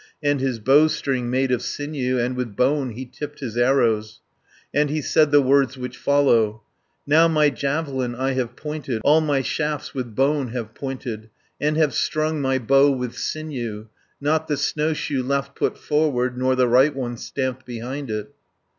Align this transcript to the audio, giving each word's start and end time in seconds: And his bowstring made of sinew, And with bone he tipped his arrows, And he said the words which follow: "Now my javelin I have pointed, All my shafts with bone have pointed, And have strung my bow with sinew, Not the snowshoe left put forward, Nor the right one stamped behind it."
And 0.23 0.39
his 0.41 0.57
bowstring 0.57 1.29
made 1.29 1.51
of 1.51 1.61
sinew, 1.61 2.17
And 2.17 2.35
with 2.35 2.55
bone 2.55 2.93
he 2.93 3.05
tipped 3.05 3.39
his 3.39 3.55
arrows, 3.55 4.19
And 4.73 4.89
he 4.89 4.99
said 4.99 5.29
the 5.29 5.43
words 5.43 5.77
which 5.77 5.95
follow: 5.95 6.63
"Now 7.05 7.27
my 7.27 7.51
javelin 7.51 8.15
I 8.15 8.31
have 8.31 8.55
pointed, 8.55 9.03
All 9.05 9.21
my 9.21 9.43
shafts 9.43 9.93
with 9.93 10.15
bone 10.15 10.47
have 10.53 10.73
pointed, 10.73 11.29
And 11.59 11.77
have 11.77 11.93
strung 11.93 12.41
my 12.41 12.57
bow 12.57 12.89
with 12.89 13.15
sinew, 13.15 13.89
Not 14.19 14.47
the 14.47 14.57
snowshoe 14.57 15.21
left 15.21 15.55
put 15.55 15.77
forward, 15.77 16.35
Nor 16.35 16.55
the 16.55 16.67
right 16.67 16.95
one 16.95 17.15
stamped 17.15 17.67
behind 17.67 18.09
it." 18.09 18.33